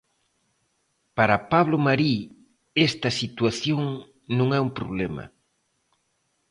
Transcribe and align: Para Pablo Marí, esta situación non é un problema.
Para 1.17 1.37
Pablo 1.53 1.77
Marí, 1.87 2.15
esta 2.87 3.09
situación 3.21 3.81
non 4.37 4.47
é 4.57 4.59
un 4.67 4.71
problema. 4.79 5.23